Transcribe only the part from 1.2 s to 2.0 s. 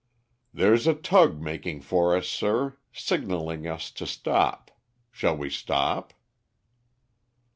making